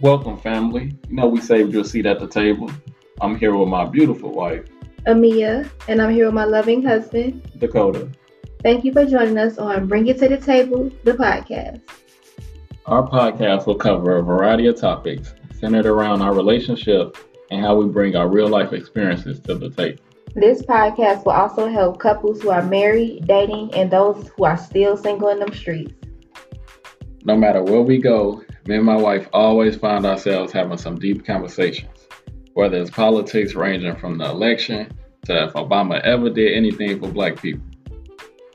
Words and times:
Welcome, 0.00 0.38
family. 0.38 0.96
You 1.08 1.16
know, 1.16 1.28
we 1.28 1.40
saved 1.40 1.72
you 1.72 1.80
a 1.80 1.84
seat 1.84 2.04
at 2.04 2.18
the 2.18 2.26
table. 2.26 2.70
I'm 3.20 3.36
here 3.36 3.56
with 3.56 3.68
my 3.68 3.84
beautiful 3.84 4.32
wife, 4.32 4.64
Amia, 5.06 5.70
and 5.88 6.02
I'm 6.02 6.12
here 6.12 6.26
with 6.26 6.34
my 6.34 6.44
loving 6.44 6.82
husband, 6.82 7.48
Dakota. 7.58 8.10
Thank 8.62 8.84
you 8.84 8.92
for 8.92 9.06
joining 9.06 9.38
us 9.38 9.56
on 9.56 9.86
Bring 9.86 10.08
It 10.08 10.18
to 10.18 10.28
the 10.28 10.36
Table, 10.36 10.90
the 11.04 11.12
podcast. 11.12 11.80
Our 12.86 13.08
podcast 13.08 13.66
will 13.66 13.76
cover 13.76 14.16
a 14.16 14.22
variety 14.22 14.66
of 14.66 14.80
topics 14.80 15.34
centered 15.58 15.86
around 15.86 16.22
our 16.22 16.34
relationship 16.34 17.16
and 17.50 17.60
how 17.60 17.76
we 17.76 17.86
bring 17.86 18.16
our 18.16 18.28
real 18.28 18.48
life 18.48 18.72
experiences 18.72 19.38
to 19.40 19.54
the 19.54 19.70
table. 19.70 20.02
This 20.34 20.60
podcast 20.62 21.24
will 21.24 21.32
also 21.32 21.68
help 21.68 22.00
couples 22.00 22.42
who 22.42 22.50
are 22.50 22.62
married, 22.62 23.28
dating, 23.28 23.72
and 23.74 23.90
those 23.90 24.28
who 24.36 24.44
are 24.44 24.56
still 24.56 24.96
single 24.96 25.28
in 25.28 25.38
them 25.38 25.54
streets. 25.54 25.94
No 27.24 27.36
matter 27.36 27.62
where 27.62 27.82
we 27.82 27.98
go, 27.98 28.42
me 28.66 28.76
and 28.76 28.84
my 28.84 28.96
wife 28.96 29.28
always 29.32 29.76
find 29.76 30.06
ourselves 30.06 30.52
having 30.52 30.78
some 30.78 30.98
deep 30.98 31.26
conversations, 31.26 32.08
whether 32.54 32.78
it's 32.78 32.90
politics 32.90 33.54
ranging 33.54 33.96
from 33.96 34.16
the 34.16 34.24
election 34.24 34.90
to 35.26 35.44
if 35.44 35.52
Obama 35.52 36.00
ever 36.00 36.30
did 36.30 36.56
anything 36.56 36.98
for 36.98 37.08
black 37.08 37.40
people. 37.40 37.62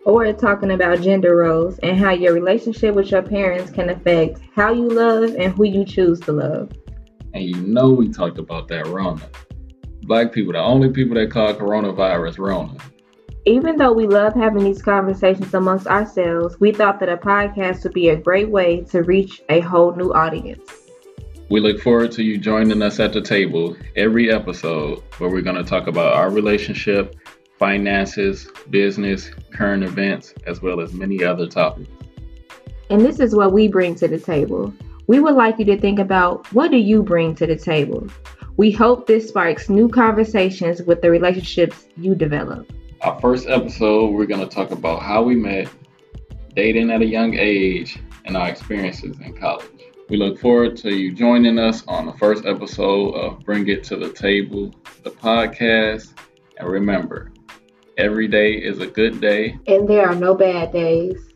Or 0.06 0.32
talking 0.34 0.72
about 0.72 1.02
gender 1.02 1.36
roles 1.36 1.78
and 1.80 1.98
how 1.98 2.12
your 2.12 2.34
relationship 2.34 2.96
with 2.96 3.12
your 3.12 3.22
parents 3.22 3.72
can 3.72 3.90
affect 3.90 4.40
how 4.56 4.74
you 4.74 4.88
love 4.90 5.36
and 5.36 5.54
who 5.54 5.66
you 5.66 5.86
choose 5.86 6.20
to 6.22 6.32
love. 6.32 6.72
And 7.36 7.44
you 7.44 7.56
know 7.62 7.92
we 7.92 8.10
talked 8.10 8.40
about 8.40 8.68
that 8.70 8.88
Rona. 8.88 9.30
Black 10.04 10.32
people, 10.32 10.54
the 10.54 10.60
only 10.60 10.90
people 10.90 11.14
that 11.16 11.30
call 11.30 11.54
coronavirus 11.54 12.40
Rona. 12.40 12.78
Even 13.46 13.78
though 13.78 13.94
we 13.94 14.06
love 14.06 14.34
having 14.34 14.66
these 14.66 14.82
conversations 14.82 15.54
amongst 15.54 15.88
ourselves, 15.88 16.60
we 16.60 16.74
thought 16.74 17.00
that 17.00 17.08
a 17.08 17.16
podcast 17.16 17.84
would 17.84 17.94
be 17.94 18.10
a 18.10 18.16
great 18.16 18.50
way 18.50 18.82
to 18.82 19.02
reach 19.04 19.42
a 19.48 19.62
whole 19.62 19.96
new 19.96 20.12
audience. 20.12 20.70
We 21.50 21.62
look 21.62 21.80
forward 21.80 22.12
to 22.14 22.24
you 22.24 22.38
joining 22.38 22.82
us 22.82 23.00
at 23.00 23.14
the 23.14 23.22
table 23.22 23.78
every 23.96 24.30
episode 24.30 25.02
where 25.20 25.30
we're 25.30 25.42
going 25.42 25.56
to 25.56 25.64
talk 25.64 25.88
about 25.88 26.14
our 26.14 26.30
relationship, 26.30 27.16
finances, 27.58 28.52
business, 28.70 29.32
current 29.54 29.84
events, 29.84 30.34
as 30.46 30.62
well 30.62 30.82
as 30.82 30.92
many 30.92 31.24
other 31.24 31.48
topics. 31.48 31.90
And 32.90 33.02
this 33.02 33.22
is 33.22 33.34
what 33.34 33.54
we 33.54 33.70
bring 33.70 33.96
to 33.96 34.10
the 34.10 34.20
table. 34.20 34.74
We 35.08 35.22
would 35.22 35.36
like 35.36 35.60
you 35.60 35.66
to 35.66 35.80
think 35.80 35.98
about 35.98 36.46
what 36.52 36.72
do 36.72 36.78
you 36.78 37.04
bring 37.04 37.36
to 37.36 37.48
the 37.48 37.56
table? 37.56 38.06
We 38.58 38.70
hope 38.70 39.08
this 39.08 39.30
sparks 39.30 39.70
new 39.70 39.88
conversations 39.88 40.82
with 40.82 41.02
the 41.02 41.10
relationships 41.10 41.86
you 41.96 42.16
develop. 42.16 42.70
Our 43.02 43.18
first 43.22 43.48
episode, 43.48 44.12
we're 44.12 44.26
going 44.26 44.42
to 44.42 44.54
talk 44.54 44.72
about 44.72 45.02
how 45.02 45.24
we 45.24 45.34
met, 45.34 45.70
dating 46.54 46.92
at 46.92 47.02
a 47.02 47.06
young 47.06 47.34
age, 47.34 47.98
and 48.26 48.36
our 48.36 48.50
experiences 48.50 49.18
in 49.22 49.38
college. 49.38 49.66
We 50.10 50.18
look 50.18 50.38
forward 50.38 50.76
to 50.78 50.94
you 50.94 51.14
joining 51.14 51.58
us 51.58 51.82
on 51.88 52.08
the 52.08 52.12
first 52.14 52.46
episode 52.46 53.14
of 53.14 53.40
Bring 53.46 53.70
It 53.70 53.86
to 53.86 53.96
the 53.96 54.12
Table, 54.12 54.74
the 55.04 55.12
podcast. 55.12 56.14
And 56.58 56.68
remember, 56.68 57.32
every 57.98 58.28
day 58.28 58.56
is 58.56 58.80
a 58.80 58.88
good 58.88 59.22
day, 59.22 59.58
and 59.66 59.88
there 59.88 60.06
are 60.06 60.16
no 60.16 60.36
bad 60.36 60.74
days. 60.74 61.29